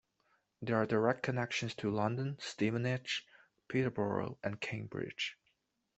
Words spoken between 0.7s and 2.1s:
are direct connections to